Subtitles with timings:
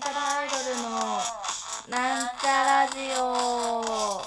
[0.00, 0.88] なんちゃらアイドルの
[1.90, 4.22] なんちゃラジオ。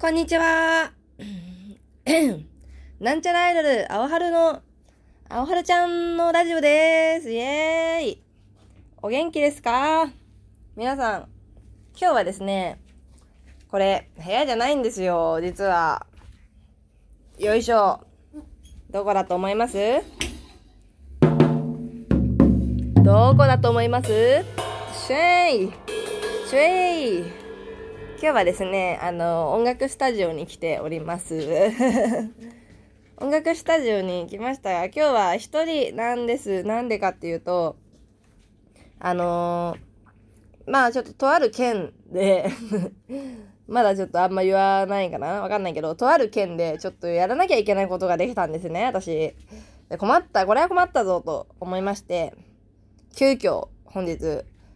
[0.00, 0.90] こんにちは。
[3.00, 4.62] なんちゃらアイドル青春の
[5.28, 7.30] 青春ちゃんのラジオです。
[7.30, 8.22] イエーイ。
[9.02, 10.10] お元気ですか？
[10.76, 11.28] 皆さん
[12.00, 12.80] 今日はですね
[13.70, 16.06] これ、部屋じゃないんですよ、実は。
[17.38, 18.00] よいしょ。
[18.88, 19.76] どこだと思います？
[23.02, 24.08] どこだと思います？
[25.06, 25.72] シェイ
[26.48, 27.48] シェイ
[28.12, 31.34] 今日はですね、あの、音楽スタジオに来ております。
[33.20, 36.62] 音楽スタジオに来ましたが、今日は一人なんです。
[36.62, 37.76] なんでかっていうと、
[38.98, 42.50] あのー、まあちょっととある県で
[43.68, 45.42] まだちょっとあんま言わないかな？
[45.42, 49.34] わかんないけど、とある県でちょっとやらなきゃいけないことができたんですね、私。
[49.88, 52.34] で困った、これは困ったぞと思いまして、
[53.14, 54.18] 急遽本日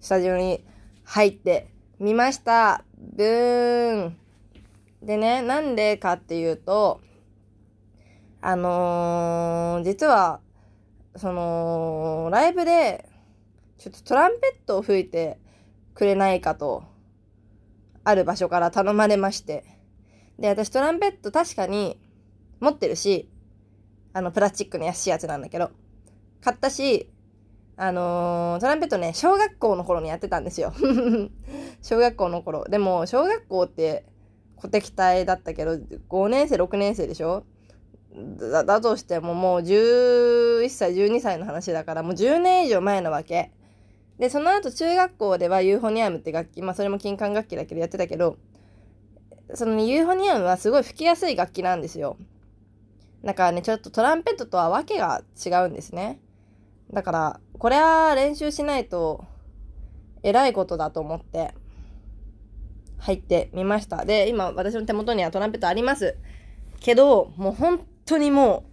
[0.00, 0.64] スタジオに
[1.04, 2.84] 入ってみました。
[2.98, 4.16] ブーン。
[5.02, 7.00] でね、なんでかっていうと、
[8.40, 10.40] あのー、実は、
[11.16, 13.08] その、ライブで、
[13.78, 15.38] ちょっとトランペットを吹いて
[15.94, 16.84] くれないかと
[18.08, 19.64] ある場所から頼まれまして。
[20.38, 22.00] で、私トランペット確かに
[22.60, 23.28] 持ってるし、
[24.12, 25.70] あの、プラスチックの安いやつなんだけど、
[26.40, 27.10] 買ったし、
[27.76, 30.72] あのー、トランペットね、小学校の頃にやってたんですよ。
[31.82, 32.64] 小学校の頃。
[32.66, 34.06] でも、小学校って
[34.54, 37.42] 小敵隊だったけど、5年生、6年生でしょ？
[38.38, 43.50] だだとしてももう11歳、12歳の話だから、もう10年以上前のわけ。
[44.18, 48.38] で、その後中学校ではユーフォニアムって楽器、まあそれも金管楽器だけどやってたけど、
[49.54, 52.16] そのユーフォニアムはすごい吹きやすい楽器なんですよ。
[53.24, 56.20] だからね、ちょっとトランペットとはわけが違うんですね。
[56.92, 59.24] だから、これは練習しないと、
[60.22, 61.54] 偉いことだと思って、
[62.98, 64.04] 入ってみました。
[64.04, 66.16] で、今、私の手元にはトランペットあります。
[66.80, 68.64] けど、もう本当にも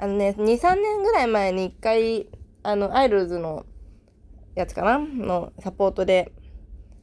[0.00, 2.28] う、あのね、2、3年ぐらい前に一回、
[2.62, 3.66] あの、アイドルズの
[4.54, 4.98] やつかな？
[4.98, 6.32] のサポートで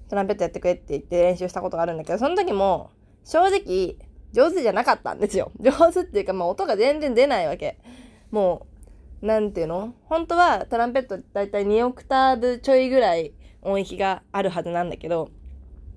[0.09, 2.91] トランペットやってくれって言って練習したことがあるんだけど、その時も
[3.23, 3.95] 正直
[4.34, 5.51] 上手じゃなかったんですよ。
[5.59, 7.79] 上手っていうか、まあ音が全然出ないわけ。
[8.31, 8.67] も
[9.22, 9.94] う、なんていうの？
[10.06, 15.29] 本当はトランペットだいたい2オクターブちょいぐらい音域があるはずなんだけど、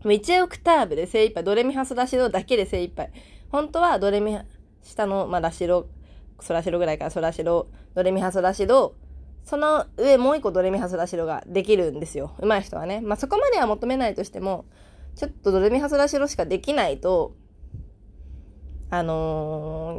[0.03, 3.11] 1オクターブで精一杯、ドレミファソラシドだけで精一杯。
[3.51, 4.37] 本当はドレミ、
[4.83, 5.89] 下の、まあ、ラシド、
[6.41, 8.97] ソラシドぐらいからソラシド、ドレミファソラシド、
[9.45, 12.35] その上もう一個ドレミファソラシドができるんですよ。
[12.41, 13.01] 上手い人はね。
[13.01, 14.65] まあ、そこまでは求めないとしても、
[15.17, 17.37] ちょっとドレミファソラシドしかできないと、
[18.91, 19.97] あの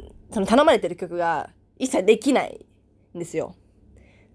[0.00, 2.64] ー、その頼まれてる曲が一切できない
[3.14, 3.54] んですよ。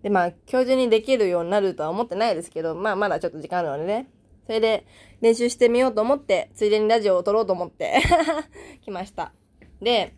[0.03, 4.09] で、まあ、今日中にできるようになるとは思ってないですけど、まあ、まだちょっと時間あるのでね。
[4.45, 4.85] それで、
[5.21, 8.01] 練習してみようと思って、ついでにラジオを撮ろうと思って
[8.81, 9.33] 来ました。
[9.81, 10.15] で、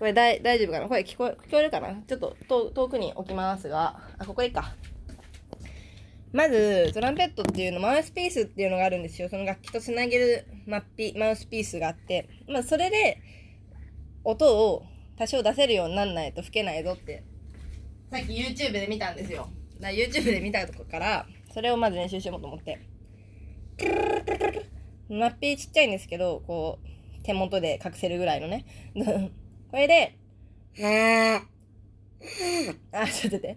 [0.00, 0.88] これ大丈夫かな？
[0.88, 1.94] 声聞こえ、聞こえるかな？
[2.08, 4.74] ちょっと遠くに置きますが、あ、ここいいか。
[6.32, 9.28] まず、トランペットっていうの、マウスピースっていうのがあるんですよ。
[9.28, 13.18] その楽器とつなげるマッピ、マウスピースがあって、まあ、それで、
[14.24, 14.84] 音を
[15.18, 17.22] 多少出せるようになんないと吹けないぞって、
[18.10, 19.50] さっき YouTube で見たんですよ。
[19.80, 22.78] だ YouTube で見たとこから、それをまず練習しようと思って。
[25.10, 28.64] マッピーちっちゃいんですけど、こう、手元で隠せるぐらいのね。
[29.70, 30.16] これで、
[32.92, 33.56] あ、ちょっと待って。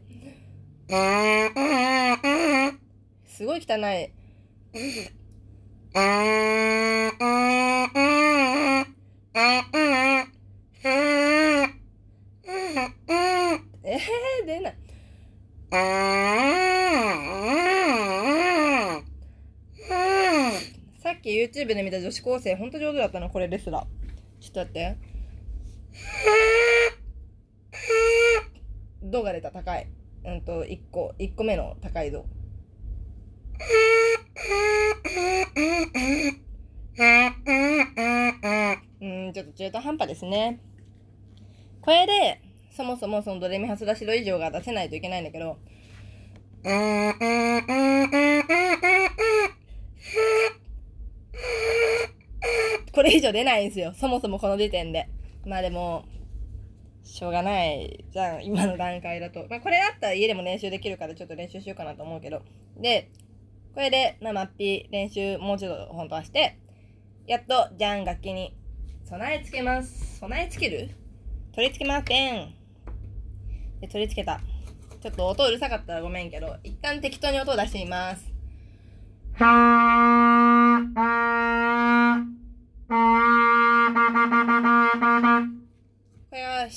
[3.25, 4.13] すごい汚い。
[13.85, 14.75] えー、出ない。
[21.01, 23.87] さっき YouTube で見た女子高生、ほんと上手だったの、これですら。
[24.39, 25.12] ちょっと待って。
[29.03, 29.87] 度が出た高い。
[30.25, 32.25] うんと、1個、1個目の高い度。
[39.01, 40.59] うん、ちょっと中途半端ですね。
[41.81, 42.41] これで、
[42.75, 45.57] そもそもそのドレミハスラシド以上が出せないといけないんだけど、
[52.93, 53.93] これ以上出ないんですよ。
[53.93, 55.09] そもそもこの時点で。
[55.45, 56.05] まあでも、
[57.03, 59.45] しょうがないじゃん、今の段階だと。
[59.49, 62.41] まあこれだったら家でも練習できるからちょっと練習しようかなと思うけど。
[62.77, 63.09] で、
[63.73, 66.57] これで、まあ、マッピー練習もうちょっと本当はして、
[67.27, 68.55] やっと、じゃん、楽器に
[69.03, 70.19] 備え付けます。
[70.19, 70.89] 備え付ける？
[71.53, 72.53] 取り付けません。
[73.81, 74.39] で、取り付けた。
[75.01, 78.31] ちょっと音うるさかったらごめんけど、一旦適当に音を出してみます。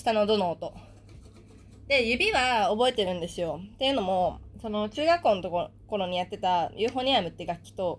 [0.06, 0.72] 下のドの音。
[1.88, 3.60] で、指は覚えてるんですよ。
[3.74, 7.98] っていうのも、その中学校のところにやってたユーフォニアムって楽器と、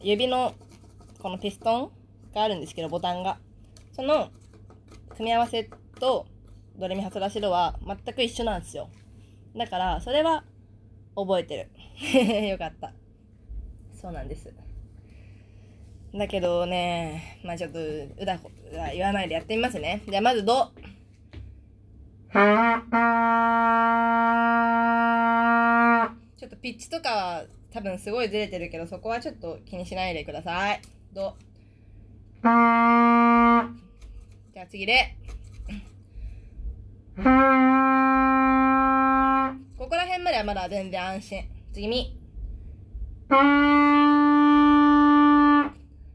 [0.00, 0.54] 指の
[1.18, 1.90] このピストン
[2.32, 3.38] があるんですけど、ボタンが。
[3.96, 4.30] その
[5.16, 6.26] 組み合わせと
[6.76, 8.88] ドレミファソラシドは全く一緒なんですよ。
[9.56, 10.44] だから、それは
[11.16, 11.68] 覚えて
[12.12, 12.46] る。
[12.46, 12.92] よかった。
[14.00, 14.54] そうなんです。
[16.14, 18.52] だけどね、まあちょっと、うだこ
[18.92, 20.00] 言わないでやってみますね。
[20.08, 20.70] じゃあまず、ド。
[22.34, 22.40] ちょ
[26.46, 30.82] っとピッチとかは多分すごいずれてるけど、そこはちょっと気にしないでください。
[31.12, 31.36] ド。
[32.42, 35.14] じゃあ次で。
[37.16, 37.22] こ
[39.88, 41.44] こら辺まではまだ全然安心。
[41.72, 42.18] 次に。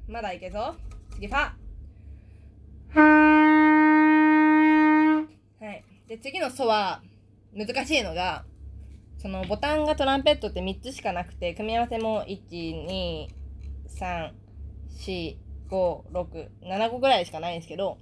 [0.09, 0.75] まだいけそう
[1.15, 1.51] 次、ファ。
[6.09, 7.03] で、次のソは、
[7.53, 8.43] 難しいのが、
[9.19, 13.27] そのボタンがトランペットって3つしかなくて、組み合わせも1、2、
[13.87, 14.31] 3、
[14.97, 15.37] 4、
[15.69, 17.99] 5、6、7個ぐらいしかないんですけど、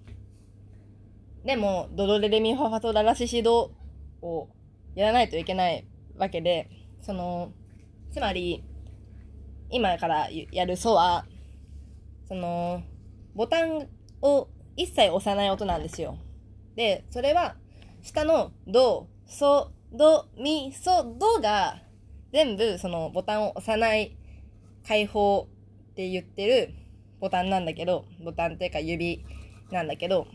[1.43, 3.71] でも、ドドレレミファファソララシシド
[4.21, 4.47] を
[4.95, 5.85] やらないといけない
[6.17, 6.69] わけで、
[7.01, 7.51] その、
[8.11, 8.63] つまり、
[9.69, 11.25] 今からやるソは、
[12.29, 12.83] その、
[13.35, 13.89] ボタン
[14.21, 16.17] を一切押さない音なんですよ。
[16.77, 17.57] で、それは、
[18.07, 21.81] 下のド、ソ、ド、ミ、ソ、ドが、
[22.31, 24.15] 全部そのボタンを押さない
[24.87, 25.49] 解放
[25.91, 26.73] って言ってる
[27.19, 29.25] ボタンなんだけど、ボタンっていうか指
[29.71, 30.25] なんだけど、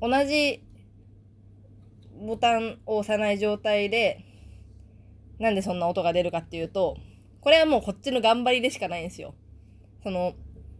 [0.00, 0.64] 同じ
[2.26, 4.24] ボタンを押さない状態で、
[5.38, 6.96] なんでそんな音が出るかっていうと、
[7.40, 9.36] これはもうこっちの頑張りでしかないんですよ。
[10.02, 10.34] その、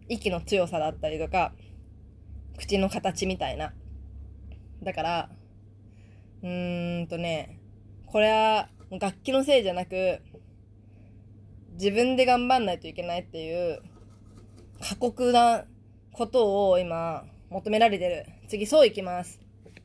[0.08, 1.52] 息の強さだったりとか、
[2.58, 3.72] 口の形みたいな。
[4.82, 5.30] だから、
[6.44, 7.58] うーんとね、
[8.04, 10.20] これは楽器のせいじゃなく、
[11.72, 13.80] 自分で頑張んないといけないっていう
[14.78, 15.64] 過酷な
[16.12, 18.26] ことを今求められてる。
[18.46, 19.40] 次、そういきます。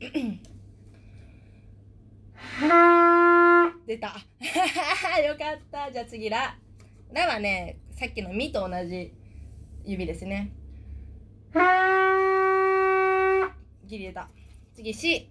[3.86, 4.08] 出た。
[5.26, 5.90] よかった。
[5.90, 6.58] じゃあ次、ラ。
[7.10, 9.14] ラはね、さっきのミと同じ
[9.86, 10.52] 指ですね。
[13.86, 14.28] ギリ出た。
[14.74, 15.26] 次、シ。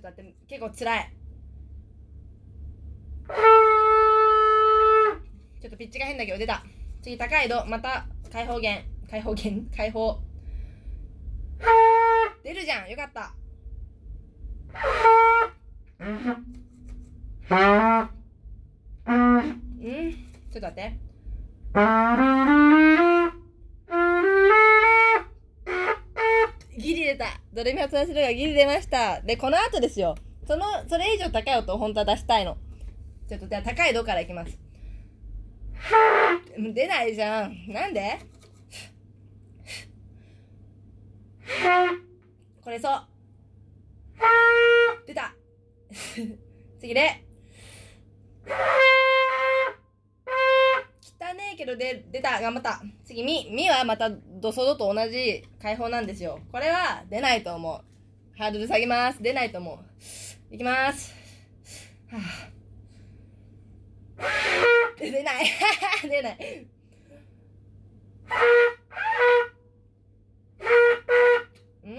[0.00, 1.12] ちょっと待って、結構辛い。
[5.60, 6.62] ちょっとピッチが変だけど出た。
[7.02, 8.84] 次、高い度、また、開放弦。
[9.10, 10.20] 開放弦開放。
[12.44, 13.34] 出るじゃんよかった。
[15.98, 16.14] うん？
[20.52, 20.96] ちょっと待って。
[27.58, 29.20] ドレミファソラシドがギリ出ました。
[29.20, 30.14] で、この後ですよ。
[30.46, 32.56] その、それ以上高い音を本当は出したいの。
[33.28, 34.56] ちょっと、じゃあ高い度からいきます。
[36.56, 37.66] 出ないじゃん。
[37.66, 38.20] なんで？
[42.62, 43.02] これそう。
[45.04, 45.34] 出た。
[46.78, 47.24] 次で。
[51.58, 52.80] けどで出た頑張った。
[53.04, 56.38] 次みみはまたドソドと同じ解放なんですよ。
[56.52, 57.80] これは出ないと思う。
[58.38, 59.20] ハードル下げます。
[59.20, 59.78] 出ないと思う。
[60.54, 61.12] いきます。
[62.10, 62.20] はあ
[65.00, 65.44] 出ない。
[66.08, 66.66] 出ない。
[71.88, 71.96] ん？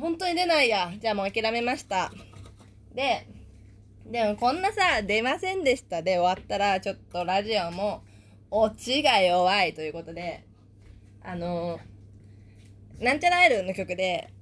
[0.00, 0.92] 本当に出ないや。
[0.98, 2.10] じゃあもう諦めました。
[2.94, 3.24] で、
[4.06, 8.02] でもこんなさ、出ませんでしたで終わったら、ちょっとラジオも、
[8.50, 10.44] オチが弱いということで、
[11.22, 11.78] あの、
[12.98, 14.32] なんちゃらアイルの曲で、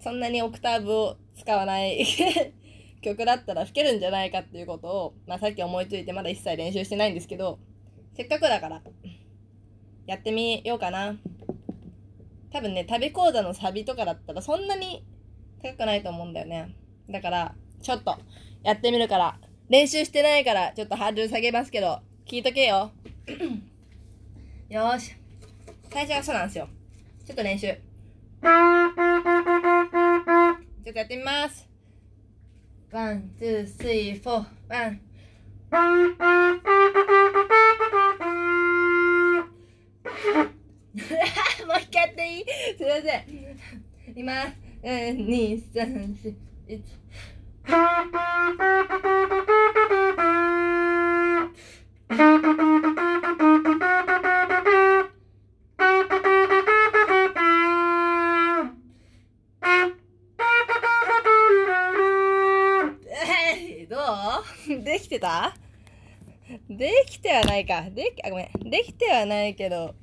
[0.00, 2.06] そんなにオクターブを使わない
[3.02, 7.58] 曲だったら吹けるんじゃないかっていうことを、まあさっき思いついてまだ一切練習してないんですけど、
[8.16, 8.82] せっかくだから、
[10.06, 11.16] やってみようかな。
[12.52, 15.04] 多分ね、旅講座のサビとかだったらそんなに
[15.62, 16.74] 高くないと思うんだよね。
[17.08, 18.16] だから、ちょっと、
[18.62, 19.38] やってみるから。
[19.68, 22.92] 練習してないから、ちょっとハードル下げますけど、聞いとけよ。
[24.68, 25.14] よし。
[25.90, 26.68] 最初はそうなんですよ。
[27.26, 27.66] ちょっと練習。
[27.66, 27.78] ちょ
[30.90, 31.68] っとやってみます。
[32.90, 35.00] one、two、three、four、one。
[41.66, 42.44] もう一回やっていい？
[42.76, 43.24] すいません。
[44.14, 46.36] 今、うん、二、三、四、
[46.68, 46.82] 一。
[63.88, 63.96] ど
[64.78, 64.82] う？
[64.82, 65.54] できてた？
[66.68, 67.82] できてはないか。
[67.90, 68.70] でき、あ、ごめん。
[68.70, 69.94] できてはないけど。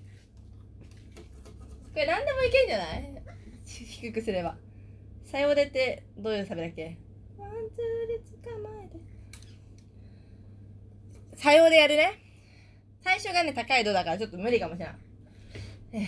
[1.93, 3.21] これ何でもいけんじゃない？
[3.65, 4.55] 低くすれば。
[5.25, 6.97] さようでってどういうサビだっけ？
[7.39, 8.19] ワン、ツーで
[8.49, 8.99] 捕まえて。
[11.35, 12.19] さようでやるね。
[13.01, 14.95] 最初がね、高い度だからちょっと無理かもしれない。
[15.93, 16.03] えー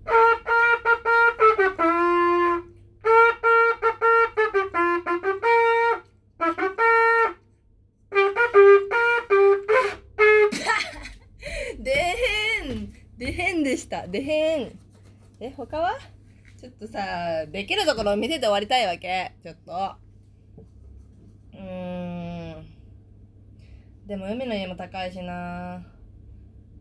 [11.78, 14.06] でへんでへんでした。
[14.06, 14.78] でへん。
[15.40, 15.98] え、他は？
[16.60, 19.32] ちょっとさ、できるところを見せて終わりたいわけ。
[19.42, 19.72] ちょっと。
[21.54, 22.66] うーん。
[24.06, 25.82] でも海の家も高いしな。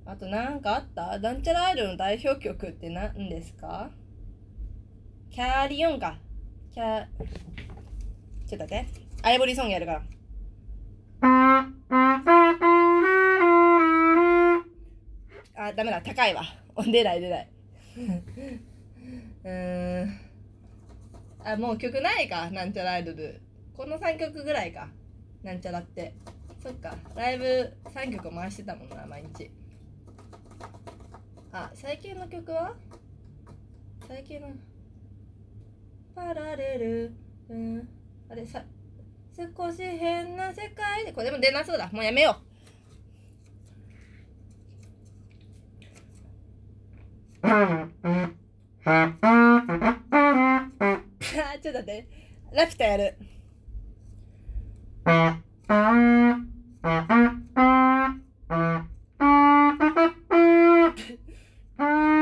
[0.06, 1.18] あとなんかあった？
[1.20, 3.90] ダンチャラアイドルの代表曲って何ですか？
[5.32, 6.18] キャリオンか。
[6.74, 8.86] キャ、ちょっと待って。
[9.22, 10.02] アイボリーソングやるから。
[15.56, 16.02] あ、ダメだ。
[16.02, 16.44] 高いわ。
[16.86, 17.50] 出ない出ない。
[19.50, 20.20] うーん。
[21.44, 22.52] あ、もう曲ないか。
[22.52, 23.42] なんちゃらアイドル。
[23.76, 24.90] この3曲ぐらいか。
[25.42, 26.14] なんちゃらって。
[26.62, 26.96] そっか。
[27.16, 29.50] ライブ3曲回してたもんな、毎日。
[31.52, 32.76] あ、最近の曲は？
[34.08, 34.50] 最近の？
[36.14, 37.14] パラレル。
[37.50, 37.90] うん。
[38.30, 38.64] あれ、さ、
[39.36, 41.14] 少し変な世界で。
[41.14, 41.90] これでも出なそうだ。
[41.92, 42.38] もうやめよ
[47.44, 47.48] う。
[47.48, 48.39] あー
[48.90, 52.08] ちょっと待って。
[52.52, 53.16] ラピュタやる。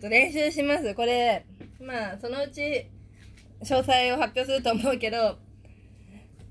[0.00, 0.94] っと練習します。
[0.94, 1.44] これ、
[1.78, 2.86] まあ、そのうち、
[3.60, 5.38] 詳細を発表すると思うけど、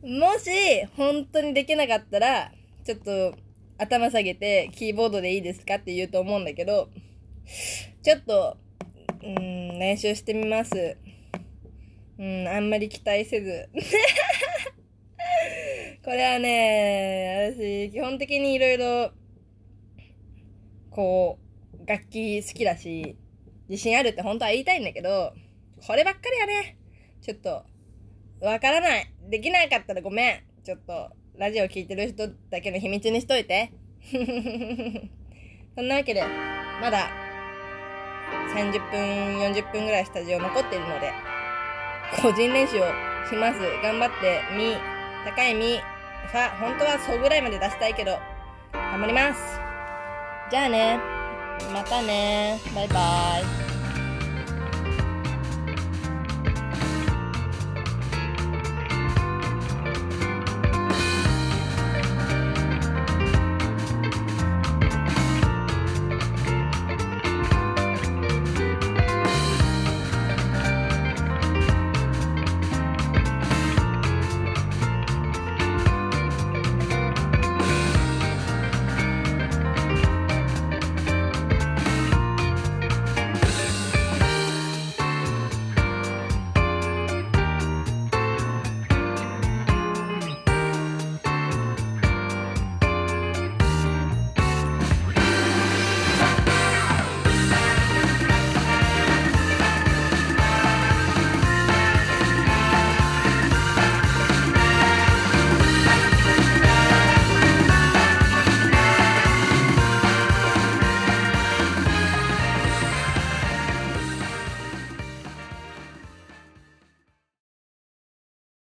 [0.03, 2.51] もし、本当にできなかったら、
[2.85, 3.33] ちょっと、
[3.79, 6.89] 頭下げて、キーボードでいいですかって言うと思うんだけど、
[8.03, 8.57] ちょっと、
[9.23, 10.97] うん、練習してみます。
[12.19, 13.67] うん、あんまり期待せず。
[16.05, 19.11] これはね、私、基本的にいろいろ、
[20.91, 21.39] こ
[21.73, 23.15] う、楽器好きだし、
[23.69, 25.33] 自信あるって本当は言いたいんだけど、
[25.85, 26.77] こればっかりはね、
[27.21, 27.63] ちょっと、
[28.41, 29.13] わからない。
[29.29, 30.63] できなかったらごめん。
[30.63, 33.71] ちょっと、ラジオ聞いてる人だけの秘密にしといて。
[35.75, 36.23] そんなわけで、
[36.81, 37.09] まだ、
[38.53, 41.11] 30分、40分ぐらいスタジオ残っているので、
[42.21, 42.85] 個人練習を
[43.29, 43.59] します。
[43.83, 44.75] 頑張って、み、
[45.25, 45.77] 高いみ、
[46.31, 48.17] ファ、本当はそうぐらいまで出したいけど、
[48.73, 49.59] 頑張ります。
[50.49, 51.18] じゃあね。
[51.73, 52.59] またね。
[52.73, 53.68] バイバイ。